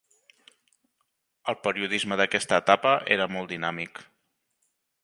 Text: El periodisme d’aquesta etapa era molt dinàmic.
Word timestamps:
El 1.53 1.57
periodisme 1.67 2.17
d’aquesta 2.23 2.61
etapa 2.65 2.95
era 3.19 3.31
molt 3.37 3.57
dinàmic. 3.57 4.05